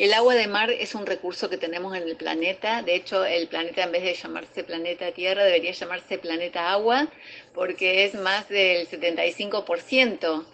[0.00, 2.80] El agua de mar es un recurso que tenemos en el planeta.
[2.80, 7.06] De hecho, el planeta en vez de llamarse planeta Tierra debería llamarse planeta agua
[7.52, 10.46] porque es más del 75%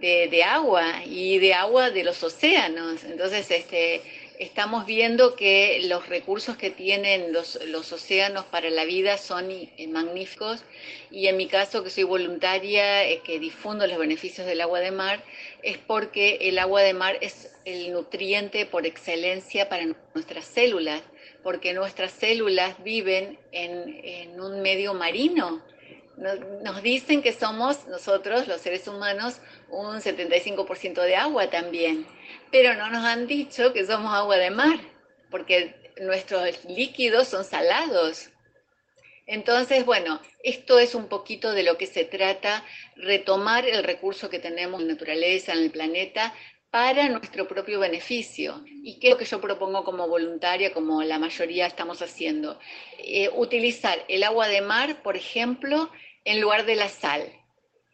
[0.00, 3.04] de, de agua y de agua de los océanos.
[3.04, 4.02] Entonces, este,
[4.38, 9.86] estamos viendo que los recursos que tienen los, los océanos para la vida son eh,
[9.88, 10.64] magníficos
[11.10, 15.22] y en mi caso que soy voluntaria, que difundo los beneficios del agua de mar,
[15.62, 21.02] es porque el agua de mar es el nutriente por excelencia para nuestras células,
[21.42, 25.62] porque nuestras células viven en, en un medio marino.
[26.16, 32.06] Nos, dicen que somos nosotros, los seres humanos, un 75% de agua también
[32.54, 34.78] pero no nos han dicho que somos agua de mar,
[35.28, 38.30] porque nuestros líquidos son salados.
[39.26, 44.38] Entonces, bueno, esto es un poquito de lo que se trata, retomar el recurso que
[44.38, 46.32] tenemos en la naturaleza, en el planeta,
[46.70, 48.62] para nuestro propio beneficio.
[48.66, 52.60] ¿Y qué es lo que yo propongo como voluntaria, como la mayoría estamos haciendo?
[52.98, 55.90] Eh, utilizar el agua de mar, por ejemplo,
[56.24, 57.30] en lugar de la sal,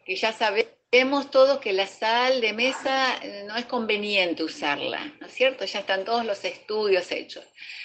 [0.04, 5.26] que ya sabemos todos que la sal de mesa eh, no es conveniente usarla, ¿no
[5.26, 5.64] es cierto?
[5.64, 7.44] Ya están todos los estudios hechos.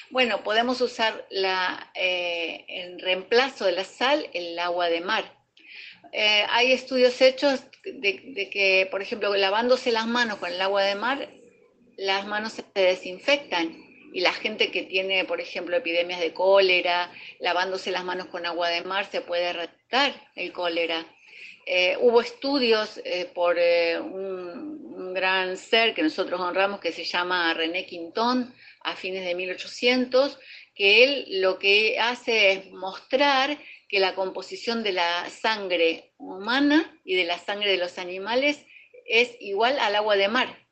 [0.10, 5.36] Bueno, podemos usar la, eh, en reemplazo de la sal el agua de mar.
[6.12, 10.96] Eh, hay estudios hechos de, que, por ejemplo, lavándose las manos con el agua de
[10.96, 11.30] mar,
[11.98, 13.85] las manos se desinfectan
[14.16, 18.70] y la gente que tiene, por ejemplo, epidemias de cólera, lavándose las manos con agua
[18.70, 21.06] de mar se puede erradicar el cólera.
[21.66, 27.54] Eh, hubo estudios eh, por eh, un, gran ser que nosotros honramos que se llama
[27.54, 28.56] René Quintón
[28.86, 30.40] a fines de 1800,
[30.74, 33.58] que él lo que hace es mostrar
[33.90, 38.66] que la composición de la sangre humana y de la sangre de los animales
[39.06, 40.65] es igual al agua de mar.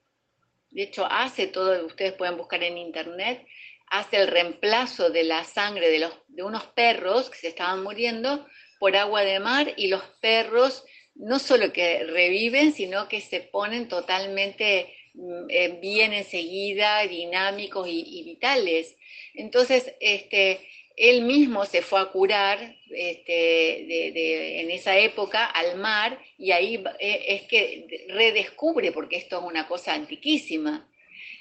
[0.73, 3.45] De hecho, hace todo, ustedes pueden buscar en internet,
[3.87, 8.45] hace el reemplazo de la sangre de, los, de unos perros que se estaban muriendo
[8.79, 10.83] por agua de mar y los perros
[11.15, 18.23] no solo que reviven, sino que se ponen totalmente mm, eh, bien enseguida, dinámicos y,
[18.23, 18.97] vitales.
[19.35, 26.51] Entonces, este, él mismo se fue a curar este, en esa época al mar y
[26.51, 30.89] ahí eh, es que redescubre, porque esto es una cosa antiquísima.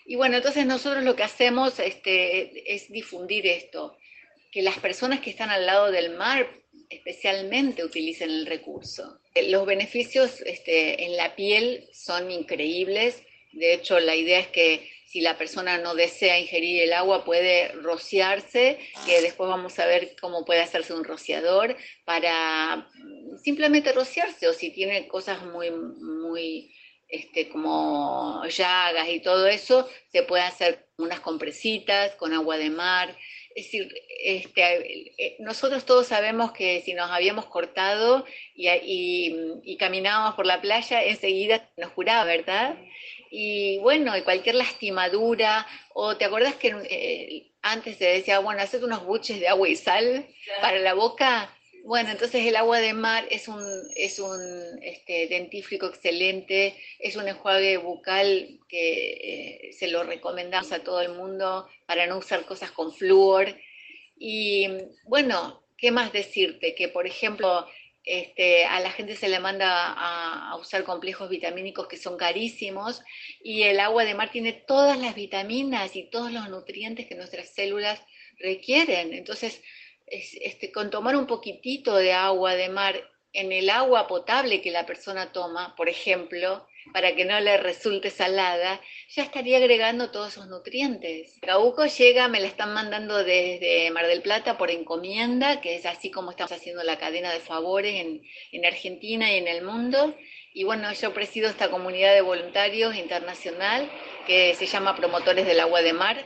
[0.07, 3.97] Y bueno, entonces nosotros lo que hacemos este, es difundir esto,
[4.51, 6.49] que las personas que están al lado del mar
[6.91, 9.19] especialmente utilicen el recurso.
[9.35, 13.23] Los beneficios este, en la piel son increíbles.
[13.53, 17.69] De hecho, la idea es que si la persona no desea ingerir el agua, puede
[17.73, 21.77] rociarse, que después vamos a ver cómo puede hacerse un rociador
[22.07, 22.89] para
[23.43, 26.75] simplemente rociarse, o si tiene cosas muy, muy,
[27.09, 33.15] este, como llagas y todo eso, se puede hacer unas compresitas con agua de mar.
[33.55, 38.25] Es decir, este, eh, nosotros todos sabemos que si nos habíamos cortado
[38.55, 42.79] y, caminábamos por la playa, enseguida nos curaba, ¿verdad?
[43.35, 49.07] Y bueno, cualquier lastimadura, o te acuerdas que eh, antes se decía, bueno, haced unos
[49.07, 50.27] buches de agua y sal
[50.61, 51.51] para la boca,
[51.83, 53.65] bueno, entonces el agua de mar es un,
[53.97, 54.39] es un
[54.83, 61.15] este, dentífrico excelente, es un enjuague bucal que eh, se lo recomendamos a todo el
[61.15, 63.57] mundo para no usar cosas con flúor.
[64.19, 64.69] Y
[65.05, 66.75] bueno, ¿qué más decirte?
[66.75, 67.67] Que por ejemplo,
[68.05, 73.03] este, a la gente se le manda a, usar complejos vitamínicos que son carísimos
[73.43, 77.55] y el agua de mar tiene todas las vitaminas y todos los nutrientes que nuestras
[77.55, 78.01] células
[78.39, 79.13] requieren.
[79.13, 79.63] Entonces,
[80.07, 84.85] este, con tomar un poquitito de agua de mar en el agua potable que la
[84.85, 90.49] persona toma, por ejemplo, para que no le resulte salada, ya estaría agregando todos esos
[90.49, 91.39] nutrientes.
[91.41, 96.11] Cauco llega, me la están mandando desde Mar del Plata por encomienda, que es así
[96.11, 98.23] como estamos haciendo la cadena de favores en,
[98.53, 100.15] en Argentina y en el mundo.
[100.55, 103.91] Y bueno, yo presido esta comunidad de voluntarios internacional
[104.27, 106.25] que se llama Promotores del Agua de Mar,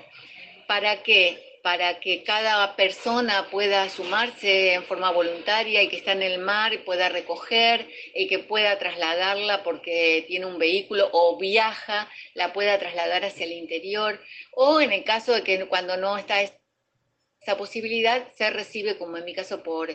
[0.67, 6.23] para que para que cada persona pueda sumarse en forma voluntaria y que está en
[6.23, 12.09] el mar y pueda recoger y que pueda trasladarla porque tiene un vehículo o viaja,
[12.35, 14.21] la pueda trasladar hacia el interior
[14.53, 19.25] o en el caso de que cuando no está esa posibilidad se recibe como en
[19.25, 19.89] mi caso por,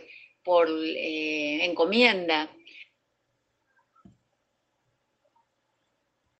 [0.43, 2.49] por eh, encomienda.